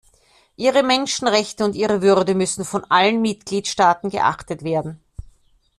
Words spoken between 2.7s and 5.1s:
allen Mitgliedstaaten geachtet werden.